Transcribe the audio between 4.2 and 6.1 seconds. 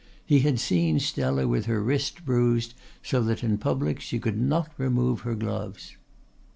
not remove her gloves.